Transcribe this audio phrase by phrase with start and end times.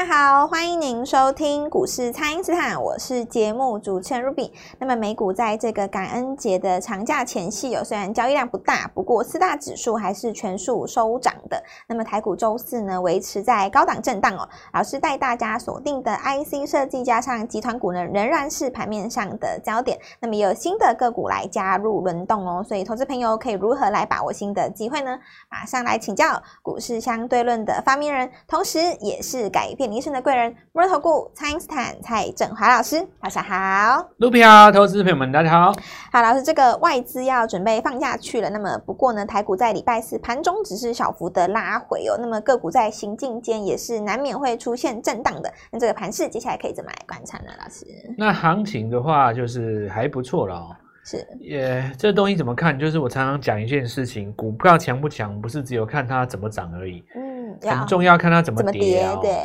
[0.00, 4.50] 大家好，欢迎您收听股市蔡因斯坦，我是节目主持人 Ruby。
[4.78, 11.62] 那么美股在这个感恩节的长假前夕，有虽然交易量不大，不过四大指数还是全数收涨的。
[11.86, 14.48] 那么台股周四呢，维持在高档震荡哦。
[14.72, 19.98] 老师带大家锁定的 IC 设计加上集团股呢，仍然是盘面上的焦点。
[20.18, 25.18] 那么有新的个股来加入轮动哦，所以投资朋友可以如何来把握新的机会呢？
[25.50, 29.76] 马上来请教股市相对论的发明人，同时也是改。
[29.80, 34.08] 变人生的贵人，摩尔投顾蔡英斯坦蔡振华老师，大家好。
[34.18, 35.72] 卢比好，投资朋友们，大家好。
[36.12, 38.48] 好，老师，这个外资要准备放假去了。
[38.50, 42.16] 那么，不过呢，台股在礼拜四盘中只是小幅的拉回哦。
[42.20, 45.52] 那么个股在行进间也是难免会出现震荡的。
[45.72, 47.46] 那这个盘势接下来可以怎么来观察呢？
[47.60, 47.84] 老师？
[48.16, 50.76] 那行情的话，就是还不错了哦。
[51.02, 52.78] 是，也这东西怎么看？
[52.78, 57.02] 就是我常常讲一件事情，股票强不强，不是只有看它怎么涨而已。
[57.16, 57.30] 嗯。
[57.62, 59.20] 很重要，看它怎么跌啊、喔。
[59.20, 59.36] 对，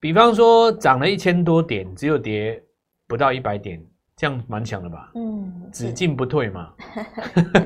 [0.00, 2.62] 比方说涨了一千多点，只有跌
[3.06, 3.82] 不到一百点，
[4.16, 5.10] 这样蛮强的吧？
[5.14, 6.72] 嗯，只进不退嘛。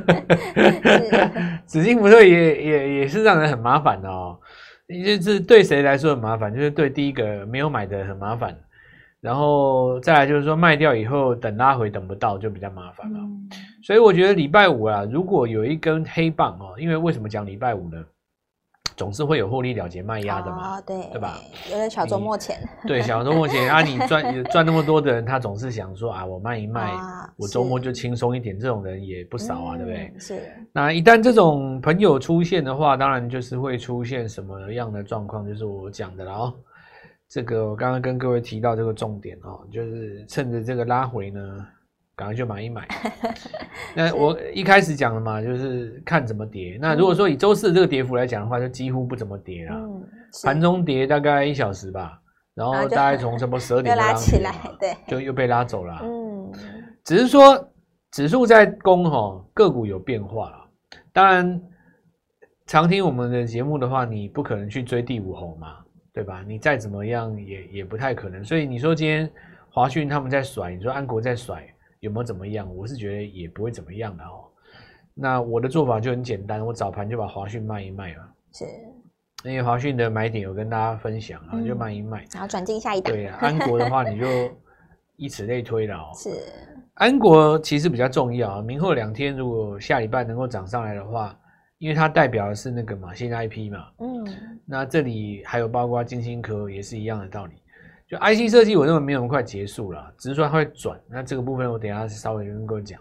[1.66, 4.42] 只进不退也也也是让人很麻烦的哦、喔。
[4.88, 6.54] 就是对谁来说很麻烦？
[6.54, 8.54] 就是对第一个没有买的很麻烦，
[9.20, 13.18] 然后再来就是说卖掉以后等拉回等不到就比较麻烦了。
[13.18, 13.48] 嗯、
[13.82, 18.04] 所以我觉得礼拜五啊，如果有一根黑棒哦、喔，因为为什么讲礼拜五呢？
[18.96, 21.38] 总是会有获利了结卖压的嘛，哦、对对吧？
[21.70, 28.58] 有点小周末前， 对小周末前啊，你赚赚那么多的人，他总是想说啊，我卖一卖，啊、我周末就轻松一点。
[28.58, 30.14] 这种人也不少啊，嗯、对不对？
[30.18, 30.42] 是。
[30.72, 35.46] 那一旦这种朋友出现的话，当然就是会出现什么样的状况？
[35.46, 36.54] 就是我讲的了哦。
[37.28, 41.66] 这个我刚刚跟各位提到这个重点哦，就是趁着这个拉回呢。
[42.14, 42.86] 赶快去买一买。
[43.96, 46.78] 那我一开始讲了嘛，就是看怎么跌。
[46.80, 49.74] 那如果说以周四这个跌幅来讲的话，就几乎不怎么跌了。
[50.44, 52.20] 盘中跌大概一小时吧，
[52.54, 56.00] 然后大概从什么十二点拉起来，对，就又被拉走了。
[56.02, 56.52] 嗯，
[57.04, 57.70] 只是说
[58.10, 60.56] 指数在攻哈，个股有变化了。
[61.12, 61.60] 当然，
[62.66, 65.76] 常听我们的节目的话，你不可能去追第五红嘛，
[66.12, 66.42] 对吧？
[66.46, 68.42] 你再怎么样也也不太可能。
[68.44, 69.30] 所以你说今天
[69.70, 71.66] 华讯他们在甩，你说安国在甩。
[72.02, 72.68] 有没有怎么样？
[72.74, 74.44] 我是觉得也不会怎么样的哦。
[75.14, 78.24] 那我的做法就很简单，我早盘就把华讯卖一卖嘛。
[78.52, 78.64] 是，
[79.44, 83.14] 因为华讯的买点有跟大家分享，然后就卖一卖，然后转进下一档。
[83.14, 84.26] 对啊，安国的话你就
[85.16, 86.10] 以此类推了哦。
[86.12, 86.30] 是，
[86.94, 88.62] 安国其实比较重要啊。
[88.62, 91.38] 明后两天如果下礼拜能够涨上来的话，
[91.78, 93.86] 因为它代表的是那个嘛新 IP 嘛。
[94.00, 94.58] 嗯。
[94.66, 97.54] 那这里还有包括金星科也是一样的道理。
[98.12, 101.00] 就 IC 设计，我认为没有那么快结束了，只是说它会转。
[101.08, 103.00] 那这个部分我等下稍微跟各位讲。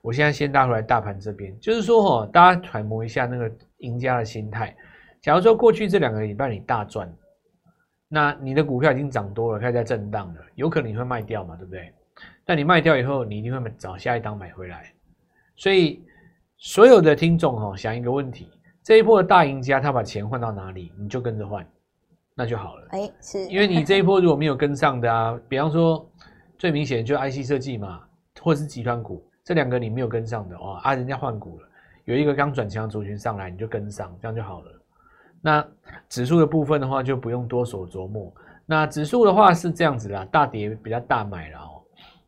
[0.00, 4.72] 我现在先带回来大盘这边，就是说哈，大家揣摩一下那个赢家的心态。
[5.20, 7.12] 假如说过去这两个礼拜你大赚，
[8.06, 11.92] 那你的股票已经涨多了，开始在震荡了，有可能你会卖掉嘛，对不对？
[12.44, 14.94] 但你卖掉以后，你一定会找下一档买回来。
[15.56, 16.04] 所以
[16.58, 18.48] 所有的听众哈，想一个问题：
[18.84, 21.66] 这一波的大赢家他把钱换到哪里，你就跟着换。
[22.34, 26.08] 那就好了，哎，是因为你这一波如果没有跟上的啊，比方说
[26.58, 28.00] 最明显就 IC 设计嘛，
[28.40, 31.68] 或者是集团股，这两个你没有跟上的哦，啊，人家换股了，
[32.06, 34.72] 有一个刚转强族群上来，你就跟上，这样就好了。
[35.42, 35.62] 那
[36.08, 38.32] 指数的部分的话，就不用多所琢磨。
[38.64, 41.82] 那指数的话是这样子啦，大跌比较大买了哦。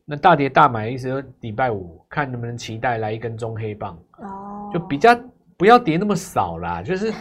[0.05, 5.17] 那大跌大买的意思，礼拜五看能不能期待来一根中黑棒哦，就比较。
[5.57, 7.13] 不要跌那么少啦， 就是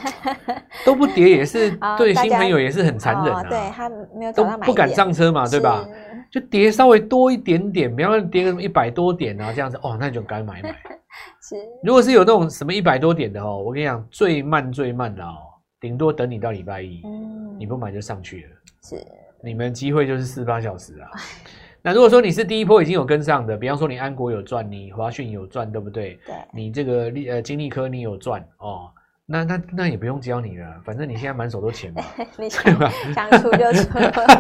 [0.85, 3.43] 都不跌也是对新朋友也是很残忍啊。
[3.45, 5.87] 对他没有都不敢上车嘛，对吧？
[6.31, 10.71] 就跌稍微多一点点，比方说跌个一百多点啊，这样子哦，那就该买买。
[11.49, 15.37] 是，如果是有那种什么一百多点的哦，我跟你讲，最慢最慢的哦，
[15.81, 18.49] 顶多等你到礼拜一，嗯，你不买就上去了。
[18.83, 19.07] 是，
[19.45, 21.09] 你们机会就是四十八小时啊。
[21.87, 26.19] 那如果说你是第一波已经有跟上的，比方说你安国有赚，你华讯有赚，对不对？
[26.25, 26.35] 对。
[26.51, 28.91] 你这个利呃金利科你有赚哦，
[29.27, 32.03] 那那那也不用教你了，反正你现在满手都钱嘛，
[32.39, 32.91] 对吧？
[33.15, 33.99] 想出就出，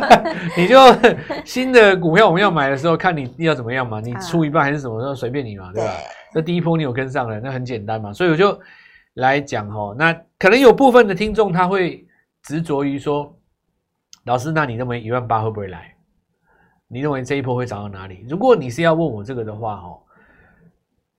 [0.56, 0.78] 你就
[1.44, 5.92] 新的股票我们要买的时候，看你要怎么样嘛，你出一半还是什么时候随便你嘛，对吧？
[6.34, 8.58] 那第一波你有跟上了，那很简单嘛，所以我就
[9.14, 12.06] 来讲哦，那可能有部分的听众他会
[12.42, 13.36] 执着于说，
[14.24, 15.93] 老师，那你认为一万八会不会来？
[16.88, 18.24] 你认为这一波会涨到哪里？
[18.28, 19.98] 如果你是要问我这个的话，哦，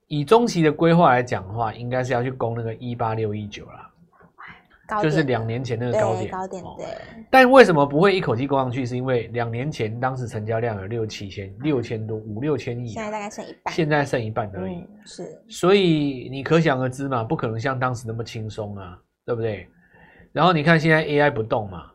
[0.08, 3.92] 以中期的规划来讲的话，应该是要去攻那个一八六一九啦，
[5.02, 6.32] 就是两年前那个高点。
[6.32, 6.86] 高点对。
[7.32, 8.86] 但为什么不会一口气攻上去？
[8.86, 14.88] 是因为两年前当时成交量有六七千、六千多、五六千亿，现在大概剩一半，现在剩一半而已。
[15.04, 15.44] 是。
[15.50, 19.68] 所以你可想而知嘛，不可能像当时那么轻松啊，对不对？
[20.32, 21.92] 然后你看现在 AI 不动嘛。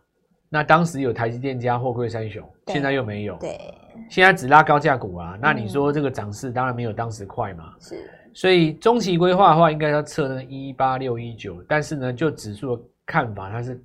[0.53, 3.37] 那当时有台积电加货柜三雄，现在又没有。
[3.37, 3.57] 对，
[4.11, 5.39] 现在只拉高价股啊。
[5.41, 7.73] 那你说这个涨势当然没有当时快嘛。
[7.79, 8.11] 是。
[8.35, 13.81] 所以中期规划的话，应该要测那个一八六一九，但是呢，就指数的看法，它是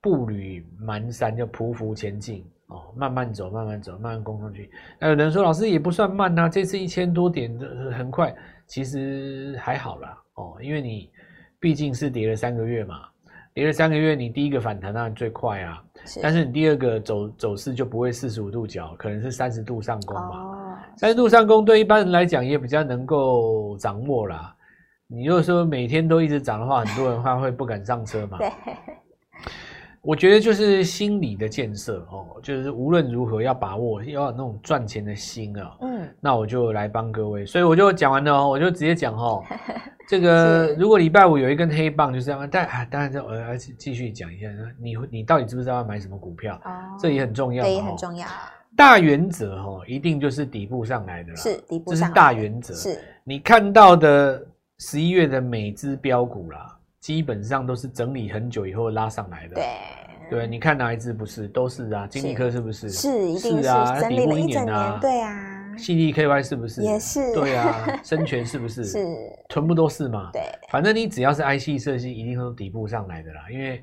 [0.00, 4.70] 步履蹒跚，就匍匐前进哦，慢慢走，慢慢走，慢慢攻上去。
[4.98, 7.54] 那有人说，老师也不算慢呐、啊，这次一千多点
[7.92, 8.34] 很快，
[8.66, 11.10] 其实还好啦哦，因为你
[11.60, 12.96] 毕竟是跌了三个月嘛。
[13.72, 20.78] 三个月，你第一个反弹当然最快啊，是，但是你第二个走走势就不会四十五度角，可能是三十度上攻嘛。
[20.96, 24.54] 三十、哦、度上攻对一般人来讲也比较能够掌握啦。
[25.06, 28.38] 你如果说每天都一直涨的话，很多人的话会不敢上车嘛。
[28.40, 28.50] 对。
[30.02, 35.76] 我觉得就是心理的建设哦，就是无论如何要把握，要有那种赚钱的心啊。
[35.80, 36.08] 嗯。
[36.20, 39.44] 那我就来帮各位，所以我就讲完了哦，我就直接讲哦。
[40.08, 42.48] 这个如果礼拜五有一根黑棒，就这样。
[42.50, 44.48] 但啊，当然我要继续讲一下，
[44.80, 46.60] 你你到底知不知道要买什么股票？
[46.64, 48.26] 哦，这也很重要，这也很重要。
[48.76, 51.36] 大原则哦，一定就是底部上来的啦。
[51.36, 52.74] 是底部上来的，这是大原则。
[52.74, 54.44] 是你看到的
[54.80, 56.76] 十一月的每支标股啦。
[57.02, 59.64] 基本上都是整理很久以后拉上来的，对
[60.30, 61.48] 对，你看哪一只不是？
[61.48, 62.88] 都是啊，金立科是不是？
[62.88, 65.58] 是，一定是啊，整理了一整年，对啊。
[65.76, 66.80] CDKY 是不是？
[66.82, 67.88] 也是，对啊。
[68.04, 68.84] 生全是不是？
[68.84, 68.98] 是，
[69.48, 70.30] 全部都是嘛。
[70.32, 73.82] 对，反正你只要是 IC 设计，一定都是底部上来的啦，因为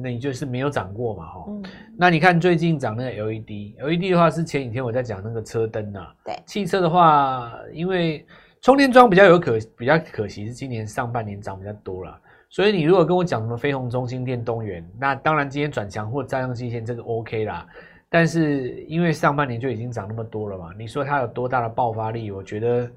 [0.00, 1.44] 那你就是没有涨过嘛，哈。
[1.48, 1.64] 嗯。
[1.96, 8.24] 那你看最近涨那个 LED，LED 的话是前几天我在讲那个车灯啊，对，汽车的话，因为
[8.60, 12.20] 充电桩比较有可比较可惜是今年上半年涨比较多了。
[12.50, 17.66] 所以你如果跟我讲什么飞鸿、中心电、东元，那当然今天转强或站上季线这个 OK 啦。
[18.08, 22.30] 但是因为上半年就已经涨那么多了嘛，你说它有多大的爆发力？
[22.30, 22.90] 我觉得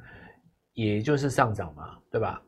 [0.74, 2.42] 也就是上涨嘛，对吧？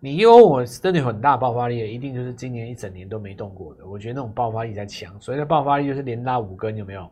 [0.00, 3.86] 你因为我真的有很大爆发力，一定就是今年一整年都没动过的。
[3.86, 7.08] 我觉得那种爆发力才强，所以的爆发力就是连拉五根，有没有？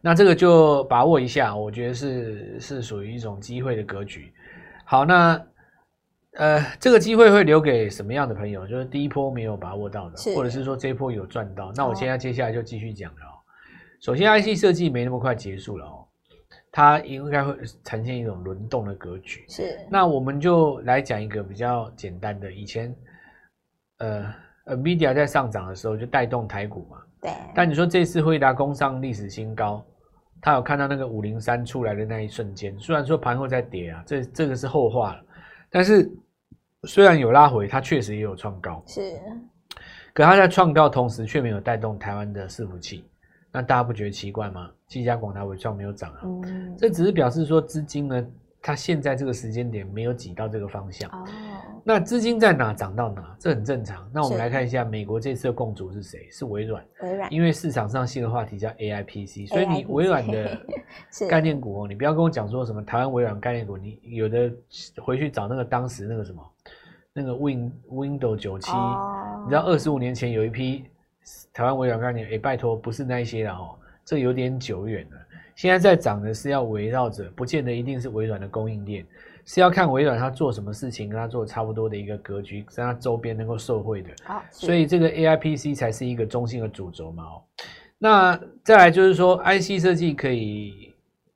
[0.00, 4.32] 那这个就把握一下，我觉得是是属于一种机会的格局。
[4.84, 5.44] 好，那。
[6.36, 8.66] 呃，这个机会会留给什么样的朋友？
[8.66, 11.72] 就是第一波没有把握到的，或者是说这一波有赚到。
[11.74, 13.32] 那我现在接下来就继续讲了哦。
[14.00, 16.06] 首先，IC 设计没那么快结束了哦，
[16.70, 19.46] 它应该会呈现一种轮动的格局。
[19.48, 19.78] 是。
[19.90, 22.52] 那我们就来讲一个比较简单的。
[22.52, 22.94] 以前，
[23.98, 24.30] 呃
[24.66, 26.98] ，NVIDIA 在上涨的时候就带动台股嘛。
[27.22, 27.32] 对。
[27.54, 29.82] 但你说这次辉达攻上历史新高，
[30.42, 35.22] 他有看到那个五零三出来的那一瞬间，虽然说盘后在跌啊，这这个是后话了，
[35.70, 36.06] 但是。
[36.86, 39.20] 虽然有拉回，它确实也有创高，是，
[40.14, 43.04] 可它在创高同时却没有带动台湾的伺服器，
[43.52, 44.70] 那大家不觉得奇怪吗？
[44.86, 48.24] 技嘉、广达、伟创没有涨啊，嗯，这只是表示说资金呢，
[48.62, 51.26] 它现在这个时间点没有挤到这个方向，哦，
[51.88, 54.10] 那资金在哪涨到哪，这很正常。
[54.12, 56.28] 那我们来看一下美国这次的共主是谁？
[56.32, 60.60] 是微软，微软，因为市场上新的话题叫 A I P C，所以你微软的
[61.30, 64.50] 概念股哦，你不要跟我讲说什么台湾微软概念股，你有的
[65.00, 66.42] 回去找那个当时那个什么。
[67.18, 68.70] 那个 Win Windows 九七，
[69.44, 70.84] 你知道二十五年前有一批
[71.50, 75.16] 台湾微软概念，哎，拜托，不是那一些了哦，这有点久远了。
[75.54, 79.06] 现在在涨的是要围绕着，不见得一定是微软的供应链，
[79.46, 84.10] 是要看微软它做什么事情，跟它做差不多的一个格局，在它周边能够受惠的。
[84.24, 87.42] 好，所以这个 AIPC 才是一个中心的主轴嘛哦。
[87.96, 90.92] 那再来就是说，IC 设计可以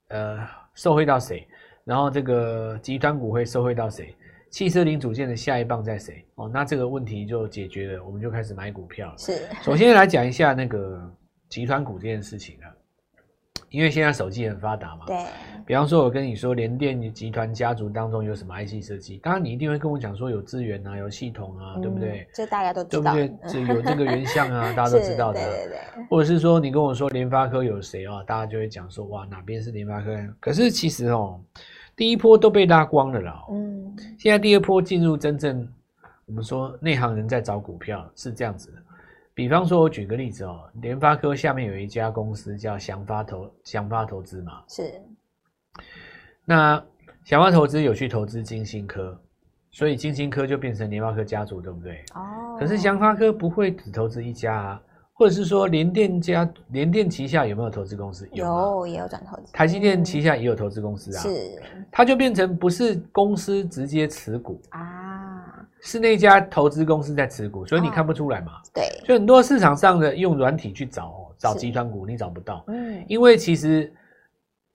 [0.08, 0.38] 呃
[0.74, 1.46] 受惠到谁？
[1.84, 4.14] 然后这个集团股会受惠到谁？
[4.50, 6.24] 汽车零组件的下一棒在谁？
[6.34, 9.16] 哦，那这个问题就解决了，我们就开始买股票了。
[9.16, 11.00] 是，首先来讲一下那个
[11.48, 12.66] 集团股这件事情啊，
[13.70, 15.06] 因为现在手机很发达嘛。
[15.06, 15.16] 对。
[15.64, 19.18] 比方说，我跟你说，联电集团家族当中有什么 IC 设计？
[19.18, 22.28] 当然，你一定会跟我讲说有资源啊，有系统啊，嗯、对不对？
[22.34, 23.14] 这大家都知道。
[23.14, 23.52] 对不对？
[23.52, 25.40] 这有这个原像啊， 大家都知道的。
[25.40, 26.04] 对对对。
[26.08, 28.22] 或者是说，你跟我说联发科有谁啊？
[28.26, 30.16] 大家就会讲说，哇，哪边是联发科？
[30.40, 31.40] 可是其实哦。
[31.96, 35.68] 第一波都被拉光了啦，嗯，现在第二波进入真正，
[36.24, 38.78] 我们说内行人在找股票是这样子的。
[39.40, 44.92] 比方说，我举个例子哦，联发科下面有一家公司叫祥发投祥发投资嘛，是。
[46.44, 46.84] 那
[47.24, 49.18] 祥发投资有去投资晶心科，
[49.70, 52.04] 所以晶心科就变成联发科家族，对不对？
[52.14, 52.54] 哦。
[52.60, 54.82] 可是祥发科不会只投资一家啊。
[55.14, 58.26] 或者是说联电家联电旗下有没有投资公司？
[58.32, 59.52] 有，有也有转投资。
[59.52, 61.20] 台积电旗下也有投资公司啊。
[61.20, 64.80] 是，它就变成不是公司直接持股啊，
[65.82, 68.52] 是那家投资公司在持股，所以你看不出来嘛。
[68.52, 72.64] 哦、对，所以很多市场上的用软体去找找集团股，你找不到。
[72.68, 73.92] 嗯，因为其实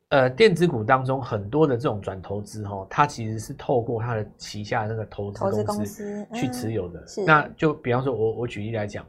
[0.09, 7.03] 呃电子股当中很多的这种转投资哈，它其实是透过它的旗下的那个投资公司去持有的。
[7.25, 9.05] 那就比方说我我举例来讲。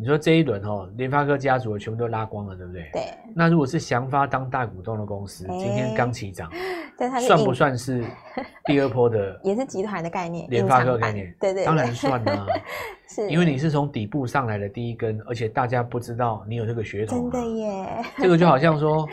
[0.00, 2.88] 你说这一轮哦，联发科家族的全部都拉光了，对不对？
[2.92, 3.02] 对。
[3.34, 6.48] 那如果是祥发当大股东的公司，欸、今天刚起涨，
[7.26, 8.04] 算不算是
[8.66, 9.40] 第二波的？
[9.42, 12.46] 也是集团的概念，联发科概念，对，对对，当然算啊。
[13.10, 18.04] 是，因为你是从底部上来的第一根，而且大家不知道你有这个血统，真的耶。
[18.18, 19.08] 这个就好像说，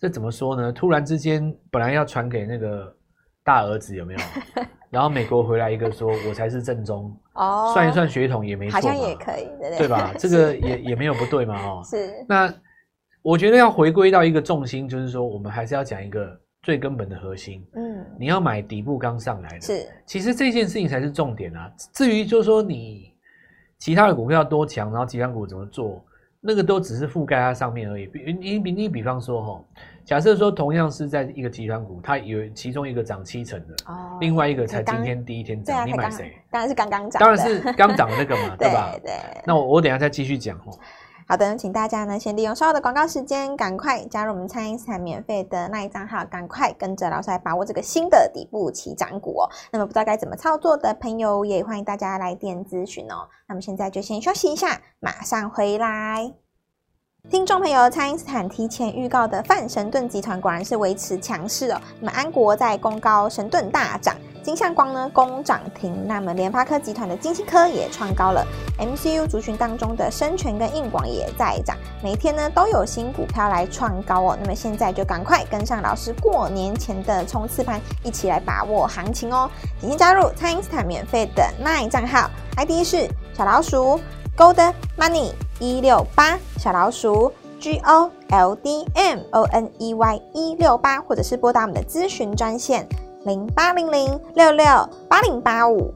[0.00, 0.72] 这怎么说呢？
[0.72, 2.90] 突然之间，本来要传给那个
[3.44, 4.20] 大儿子，有没有？
[4.88, 10.12] 然后美国回来一个说，我才是正宗哦，算一算血统也没错，好像也可以，对对，对吧？
[10.18, 12.12] 这个也也没有不对嘛，哦， 是。
[12.28, 12.52] 那
[13.22, 17.64] 我觉得要回归到一个重心，就是说，我们还是要讲一个最根本的核心。
[17.74, 19.86] 嗯，你要买底部刚上来的，是。
[20.04, 21.70] 其实这件事情才是重点啊。
[21.94, 23.12] 至于就是说你
[23.78, 26.04] 其他的股票多强，然后其他股怎么做，
[26.40, 28.06] 那个都只是覆盖它上面而已。
[28.06, 29.64] 比你比你比方说哈。
[30.04, 36.32] 假设说同样是在一个集团股，它有其中一个涨七成的，哦，另外一个才今天第一天涨，你买谁？
[36.50, 38.98] 当然是刚刚涨，当然是刚涨的那个嘛， 对吧？
[39.04, 39.12] 对。
[39.44, 40.72] 那我我等一下再继续讲哦。
[41.30, 49.50] 好的，请大家呢先利用稍后的广告时间，赶快加入我们蔡因斯坦免费的那一账号，赶快跟着老师来把握这个新的底部起涨股哦。
[49.70, 53.28] 那么不知道该怎么操作的朋友，也欢迎大家来电咨询哦。
[53.46, 56.32] 那么现在就先休息一下，马上回来。
[57.28, 61.78] 听众朋友，蔡因斯坦提前预告的泛神盾集团果然是维持强势哦。
[62.00, 64.16] 那么安国在攻高，神盾大涨，
[64.48, 66.06] 金相光呢攻涨停。
[66.06, 68.42] 那么联发科集团的金星科也创高了。
[68.78, 74.38] MCU 族群当中的深全跟硬广也在涨，每天呢都有新股票来创高哦。
[74.40, 79.50] 那么现在就赶快跟上老师过年前的冲刺盘，一起来把握行情哦。
[79.78, 84.00] 请先加入蔡因斯坦免费的 LINE 账号，ID 是小老鼠
[84.34, 85.32] Gold Money。
[85.60, 92.88] 一六八小老鼠 G O L D M O N E Y 一六八，或者是拨打我们的咨询专线
[93.24, 94.64] 零八零零六六
[95.08, 95.92] 八零八五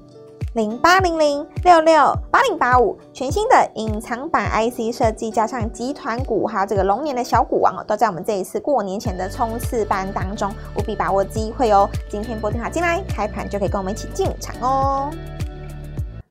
[0.54, 11.88] 零八零零六六八零八五，全新的隐藏版 IC 设计加上集团股，还有这个龙年的小股王哦，都在我们这一次过年前的冲刺班当中，务必把握机会哦！
[12.10, 15.10] 今天拨电话进来，开盘就可以跟我们一起进场哦。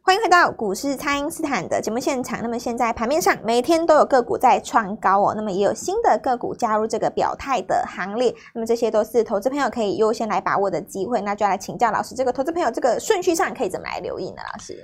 [0.03, 2.39] 欢迎回到股市，蔡因斯坦的节目现场。
[2.41, 8.33] 那么现在盘面上每天都有个股在创高哦，那么也有新的个股加入这个表态的行列。
[8.53, 11.21] 那么这些都是投资朋友可以优先来把握的机会。
[11.21, 14.41] 那就要来请教老师，这个投资朋友这个顺序上可以怎么来留意呢？
[14.51, 14.75] 老师，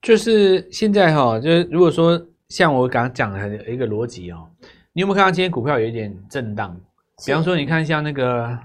[0.00, 4.48] 就是现在哈，就是如果说像我刚刚讲的一个逻辑哦，
[4.94, 6.74] 你有没有看到今天股票有一点震荡？
[7.26, 8.58] 比方说，你看像那个。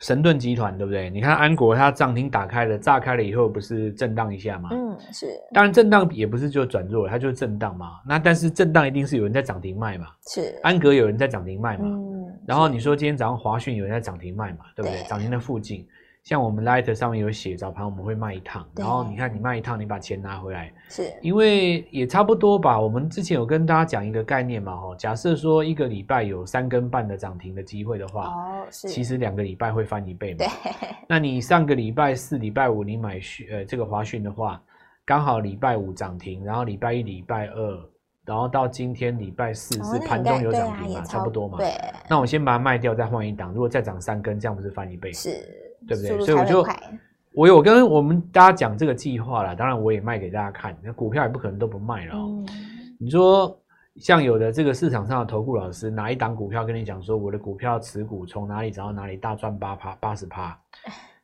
[0.00, 1.10] 神盾集团对不对？
[1.10, 4.68] 你看安国，它涨停打开了，炸开了以后，不是震荡一下吗？
[4.72, 5.26] 嗯，是。
[5.52, 8.00] 当然，震荡也不是就转弱，它就是震荡嘛。
[8.06, 10.06] 那但是震荡一定是有人在涨停卖嘛？
[10.28, 10.58] 是。
[10.62, 11.84] 安格有人在涨停卖嘛？
[11.88, 12.32] 嗯。
[12.46, 14.66] 然后你说今天早上华讯有人在涨停卖嘛？
[14.76, 15.02] 对不对？
[15.08, 15.86] 涨停的附近。
[16.28, 22.78] 像我们 Light 上面有写早盘我们会卖一趟，然后你看你卖一趟，你把钱拿回来，是因为也差不多吧。
[22.78, 30.36] 我们之前有跟大家讲一个概念嘛，哦，假设说一个礼拜有三根半的涨停的机会的话，哦，是，其实两个礼拜会翻一倍嘛。
[30.40, 30.48] 对，
[31.08, 33.18] 那你上个礼拜四、礼拜五你买
[33.50, 34.62] 呃这个华讯的话，
[35.06, 37.88] 刚好礼拜五涨停，然后礼拜一、礼拜二，
[38.26, 41.56] 然后到今天礼拜四是盘中有涨停嘛，差不多嘛。
[41.56, 41.72] 对，
[42.06, 45.10] 那我先把它卖掉，再换一档，如果再涨三根，这样不是翻一倍？
[45.10, 45.64] 是。
[45.86, 46.20] 对不对？
[46.20, 46.66] 所以我就
[47.32, 50.76] 我有跟我们大家讲这个计划了，当然我也卖给大家看。
[50.82, 52.14] 那股票也不可能都不卖了。
[52.16, 52.46] 嗯。
[52.98, 53.56] 你说
[53.96, 60.58] 像有的这个市场上的投顾老师，哪一档股票跟你讲说我的股票持股从哪里涨到哪里大赚八趴八十趴？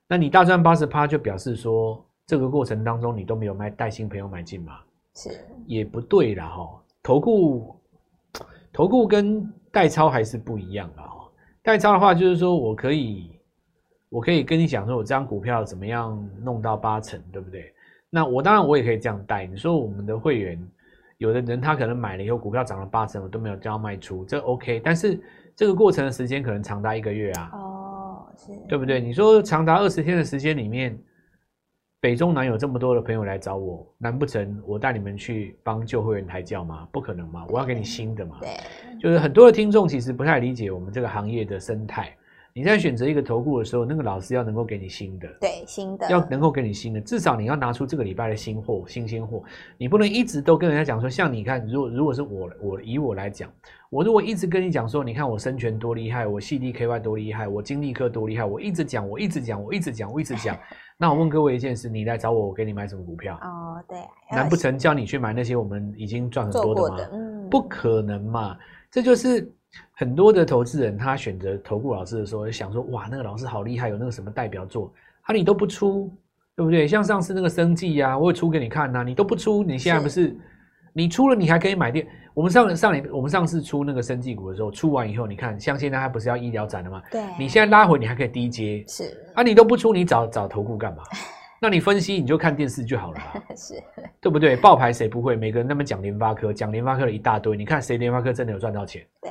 [0.06, 4.74] 那你大赚八十趴就表示说这个过程当中你都没有卖带新朋友买进嘛？
[5.16, 5.30] 是
[5.66, 6.80] 也不对了哈。
[7.02, 7.74] 投顾
[8.72, 11.28] 投顾跟代操还是不一样的哈。
[11.60, 13.33] 代操的话就是说我可以。
[14.14, 17.74] 我可以跟你讲说，我这张股票怎么样弄到八成，对不对？
[18.08, 19.44] 那我当然我也可以这样带。
[19.44, 20.56] 你说我们的会员，
[21.18, 24.80] 有的人他可能买了以后股票涨了八成，我都没有叫他卖出，这 OK。
[24.84, 25.20] 但是
[25.56, 29.00] 这个过程的时间可能长达一个月啊，哦，是，对不对？
[29.00, 30.96] 你说长达二十天的时间里面，
[31.98, 36.86] 北中南有这么多的朋友来找我，难不成我带你们去帮旧会员抬轿吗？
[36.92, 38.36] 不可能嘛，我要给你新的嘛。
[38.40, 38.50] 对，
[39.00, 42.16] 就是很多的听众其实不太理解我们这个行业的生态。
[42.56, 49.42] 你在选择一个投顾的时候，那个老师要能够给你新的，对，新的要能够给你新的，至少你要拿出这个礼拜的新货、新鲜货。
[49.76, 53.50] 你不能一直都跟人家讲说，像你看，如果如果是我，我以我来讲，
[53.90, 60.56] 我如果一直跟你讲说，你看我生全多厉害，我 CDKY 多厉害，我晶力科多厉害，我一直讲，我一直讲，我一直讲，我一直讲。
[60.96, 63.34] 那我问各位一件事，你来找我，我给你买什么股票？
[63.42, 63.98] 哦，对，
[64.30, 66.96] 难不成叫你去买那些我们已经赚很多的吗？
[66.98, 68.56] 的嗯，不可能嘛，
[68.92, 69.52] 这就是。
[69.92, 76.10] 很多的投资人，他选择投顾老师的时候，就想说：哇，那个老师好厉害，有那个什么代表作，啊，你都不出，
[76.56, 76.86] 对不对？
[76.86, 80.36] 像上次那个生技呀，我会出给你看呐，你都不出，你现在不是
[80.92, 82.06] 你出了，你还可以买电。
[82.34, 87.00] 我们上上年，我们上次出那个生技股的时候，出完以后，你看，像现在它不是要医疗展了吗？
[87.10, 87.22] 对。
[87.38, 88.84] 你现在拉回，你还可以低接。
[88.88, 89.16] 是。
[89.34, 91.04] 啊，你都不出，你找找投顾干嘛？
[91.60, 93.20] 那你分析，你就看电视就好了。
[93.56, 93.74] 是。
[94.20, 94.56] 对不对？
[94.56, 95.36] 爆牌谁不会？
[95.36, 97.56] 每个人那么讲联发科，讲联发科的一大堆。
[97.56, 99.06] 你看谁联发科真的有赚到钱？
[99.22, 99.30] 对。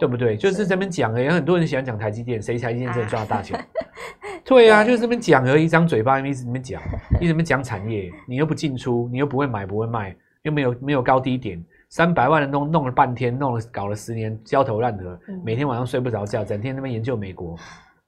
[0.00, 0.36] 对不对？
[0.36, 1.28] 就是这边讲而已。
[1.28, 3.62] 很多人喜欢讲台积电，谁台积电真的赚大钱？
[4.44, 6.80] 对啊，就是这边讲而已，一张嘴巴一直这边讲，
[7.20, 17.54] 一直这边讲产业，你又不进出，你又不会买，不会卖，又没有没有高低点，三百万的弄弄了半天，弄了搞了十年，焦头烂额，每天晚上睡不着觉，整天那边研究美国，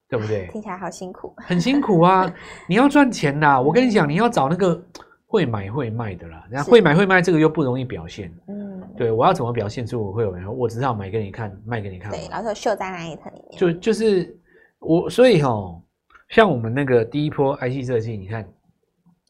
[0.09, 0.49] 对不对？
[0.51, 2.33] 听起来好辛苦， 很辛苦啊！
[2.67, 4.83] 你要赚钱呐，我跟你讲，你要找那个
[5.27, 8.62] 会买会卖的啦，然后会买会卖这个又不容易表现，嗯，
[8.97, 10.57] 对，我要怎么表现出我会有人？
[10.57, 14.37] 我只是要买给你看，卖给你看，对，然后秀在那一层里面，就就是
[14.79, 15.81] 我，所以齁。
[16.29, 18.49] 像我们那个第一波 IC 设计，你看，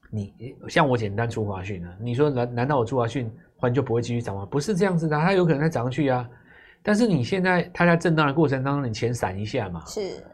[0.09, 0.33] 你
[0.69, 4.47] 像我简单出华讯啊，你说难难道我出华讯，环就不会继续涨吗？
[4.47, 6.29] 不是这样子的，它有可能再涨上去啊。
[6.81, 9.85] 但是你现在它在震荡的过程当中，你钱闪一下嘛。
[9.85, 10.25] 是。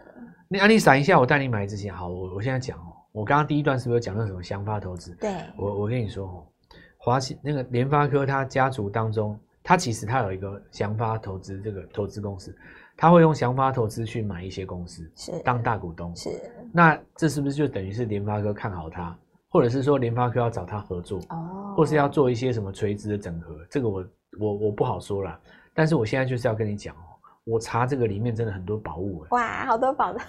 [0.46, 5.14] 你啊，你闪一下，我带你买之前，好，我我现在讲哦，我刚刚第一段是不是有讲到什么想法投资？
[5.18, 5.30] 对。
[5.56, 6.46] 我我跟你说哦，
[7.08, 12.54] 华信那个联发科，他家族当中，他其实他有一个祥发投资这个投资公司。
[13.00, 16.30] 他会用祥发投资去买一些公司，是当大股东，是。
[16.72, 19.16] 那这是不是就等于是联发科看好他，
[19.50, 23.56] 或者是说联发科要找他合作，哦，或是要做一些什么垂直的整合？
[23.70, 24.04] 这个我
[24.40, 25.38] 我我不好说了。
[25.72, 27.06] 但是我现在就是要跟你讲哦，
[27.44, 30.20] 我查这个里面真的很多宝物哎，哇，好多宝 的，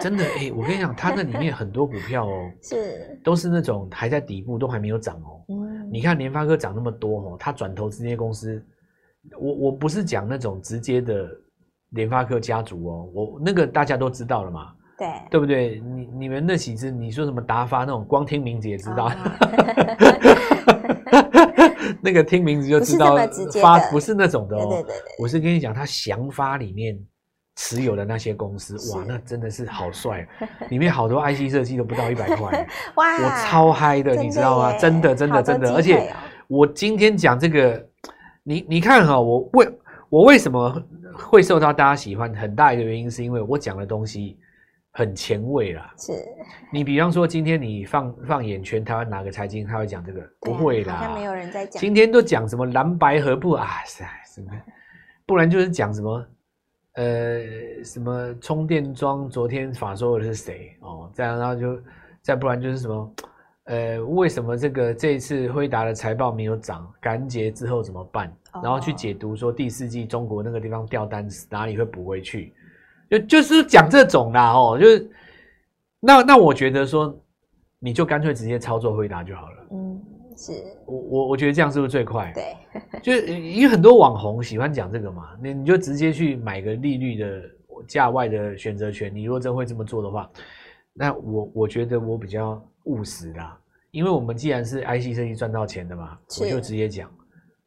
[0.00, 5.44] 真的哎，我跟你讲，它那里面很多股票哦，是，都是那种还在底部，都还没有涨哦。
[5.48, 8.64] 嗯，你看联发科涨那么多哦，他转投资这些公司，
[9.38, 11.28] 我我不是讲那种直接的。
[11.90, 15.78] 联发科家族哦，我那个大家都知道了嘛，对对不对？
[15.80, 19.08] 你你们那几只，你说什么达发那种，光听名字也知道，
[22.02, 23.16] 那个听名字就知道
[23.62, 24.84] 发不是那种的哦。
[25.20, 26.98] 我是跟你讲，他祥发里面
[27.56, 30.26] 持有的那些公司，哇，那真的是好 帅，
[30.68, 32.66] 里面好多 IC 设计都不到一百块，
[32.96, 34.76] 哇，我超嗨的，你知道吗？
[34.78, 36.12] 真的真的真的，而且
[36.46, 37.84] 我今天讲这个，
[38.44, 39.68] 你你看哈，我为
[40.08, 40.82] 我为什么？
[41.18, 44.38] 会受到大家喜欢，很大一个原因是因为我讲的东西
[44.92, 45.90] 很前卫啦。
[45.96, 46.12] 是，
[46.70, 50.20] 你比方说今天你放放眼全台湾哪个财经他会讲这个？
[50.40, 51.80] 不会啦，好像没有人在讲。
[51.80, 53.66] 今天都讲什么蓝白合不啊？
[53.86, 54.50] 是啊，什么？
[55.24, 56.22] 不然就是讲什么
[56.96, 59.28] 呃什么充电桩？
[59.28, 60.76] 昨天法说的是谁？
[60.80, 61.80] 哦，这样然后就
[62.20, 63.14] 再不然就是什么？
[63.64, 66.88] 呃，为什么这个这一次辉达的财报没有涨？
[67.00, 68.32] 感恩节之后怎么办？
[68.62, 72.54] 然后去解读说第四季中国那个地方掉单哪里会补回去？
[73.10, 75.10] 就就是讲这种啦哦，就是
[76.00, 77.12] 那那我觉得说
[77.78, 79.66] 你就干脆直接操作辉达就好了。
[79.72, 80.02] 嗯，
[80.36, 80.52] 是
[80.84, 82.32] 我我我觉得这样是不是最快？
[82.34, 82.56] 对，
[83.02, 87.42] 就是因为很多网红喜欢讲这个嘛，你你就直接去买个利率的
[87.88, 89.14] 价外的选择权。
[89.14, 90.30] 你如果真会这么做的话，
[90.92, 92.62] 那我我觉得我比较。
[92.86, 93.58] 务实啦，
[93.90, 97.10] 因为我们既然是 IC 设计赚到钱的嘛，我就直接讲，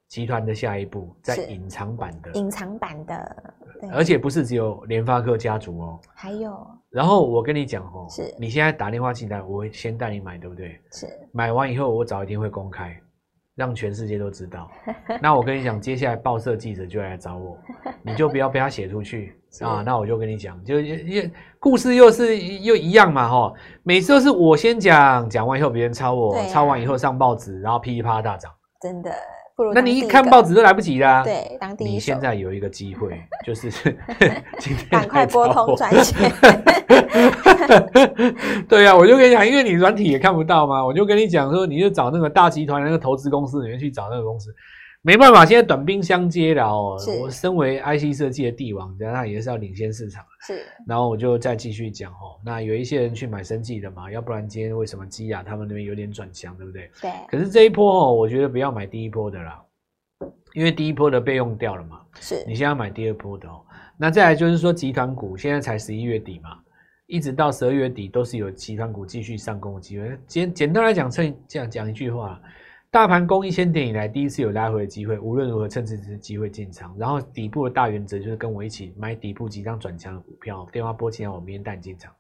[0.08, 3.54] 集团的下一步在隐藏版的，隐藏版的，
[3.92, 10.80] 而且不是只有联发科家族哦，还有，然后我跟你讲哦，是你现在打电话进来，我会先带你买，对不对？
[10.92, 13.00] 是，买完以后我早一天会公开。
[13.56, 14.72] 让全世界都知道。
[15.22, 17.58] 那我跟你讲，接下来报社记者就来找我，
[18.02, 19.84] 你就不要被他写出去 啊。
[19.86, 21.24] 那我就跟你讲，就又
[21.60, 23.54] 故事又是又一样嘛，哈。
[23.84, 28.50] 每次都是我先讲，讲完以后别人抄我，啊、抄完以后上报纸，然后噼里啪啦大涨。
[28.82, 29.12] 真的。
[29.74, 31.24] 那你一看报纸都来不及啦。
[31.24, 33.70] 对，当地你现在有一个机会， 就是
[34.60, 36.18] 今天赶快拨通转线。
[38.68, 44.54] 对呀、啊，我就跟你讲，因为你软体也看不到嘛，我就跟你讲说，你就找那个大集团那个投资公司里面去找那个公司。
[45.02, 46.98] 没办法，现在短兵相接了哦。
[47.22, 50.22] 我身为 IC 设计的帝王，那也是要领先市场。
[50.46, 52.38] 是，然后我就再继续讲哦。
[52.44, 56.92] 那有一些人去买生技的嘛，要不然今天为什么基亚他们那边有点转强，对不对？
[57.02, 57.12] 对。
[57.30, 59.64] 可是这一波哦，我觉得不要买第一波的啦，
[60.54, 62.02] 因为第一波的被用掉了嘛。
[62.20, 62.44] 是。
[62.46, 63.62] 你现在买第二波的哦。
[63.98, 66.50] 那再来就是说，集团股现在才十一月底嘛，
[67.08, 70.20] 一直到十二月底都是有集团股继续上攻的机会。
[70.28, 72.38] 简简单来讲，趁这样讲一句话。
[72.92, 76.96] 大盘攻一千点以来，第一次有拉回的机会，无论如何趁这次机会进场。
[76.98, 80.68] 然后底部的大原则就是跟我一起买底部即将转强的股票。
[80.72, 82.12] 电话拨进来，我明天带你进场。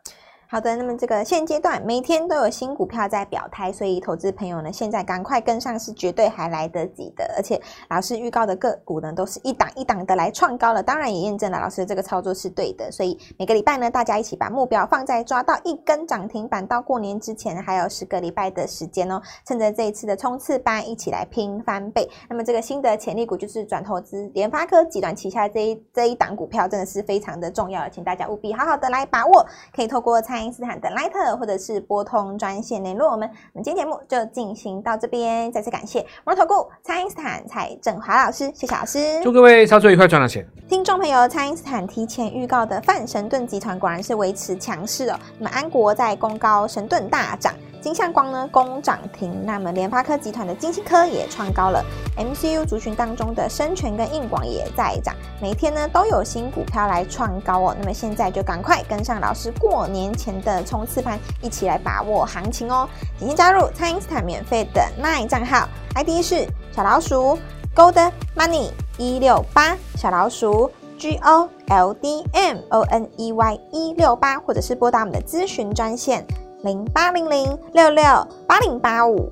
[0.51, 7.31] 好的，那么这个现阶段每天都有新股票在表态，所以投资朋友呢，现在赶快跟上是绝对还来得及的。
[7.37, 12.91] 而且老师预告的个股呢，都是一档一档的来创高了，当然也验证了老师的这个操作是对的。
[12.91, 22.09] 所以每个礼拜呢，大家一起把目标放在抓到一根涨停板，到过年之前还有十个礼拜的时间哦，趁着这一次的冲刺班，一起来拼翻倍。
[22.27, 29.45] 那么这个新的潜力股就是转投资联发科集团旗下这一这一档股票，真的是非常的重要，请大家务必好好的来把握。
[29.71, 33.29] 可以透过参蔡因斯坦的 Line 或者是拨通专线联络我们。
[33.51, 40.47] 我们今天节目就进行到这边，再次感谢摩尔投顾蔡因斯坦蔡振华老师，谢谢老师，祝各位操作愉快，赚到钱。
[40.69, 45.19] 听众朋友，蔡因斯坦提前预告的泛神盾集团果然是维持强势哦。
[45.37, 47.53] 那么安国在攻高，神盾大涨。
[47.81, 51.83] 金相光呢攻涨停，那么联发科集团的金星科也创高了
[52.17, 62.87] ，MCU 族群当中的生全跟硬广也在涨，每天呢都有新股票来创高哦，那么现在就赶快跟上老师过年前的冲刺盘，一起来把握行情哦！
[63.17, 67.39] 请先加入蔡因斯坦免费的 LINE 账号，ID 是小老鼠
[67.75, 76.25] Gold Money 一六八，小老鼠 G O L D M O N E Y 一六八，或者是拨打我们的咨询专线。
[76.63, 78.03] 零八零零六六
[78.45, 79.31] 八零八五，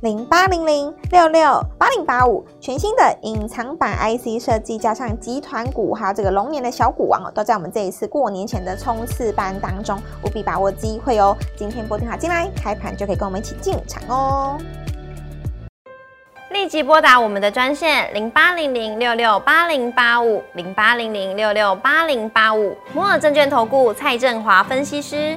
[0.00, 11.36] 零八零零六六八零八五，全新的隐藏版 IC 设计，加上集团股，还有这个龙年的小股王哦，都在我们这一次过年前的冲刺班当中，务必把握机会哦！
[11.58, 14.56] 今天拨电话进来，开盘就可以跟我们一起进场哦！
[16.52, 25.36] 立即拨打我们的专线零八零零六六八零八五，零八零零六六八零八五，摩尔证券投顾蔡振华分析师。